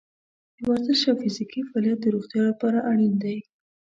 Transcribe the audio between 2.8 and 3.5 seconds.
اړین دی.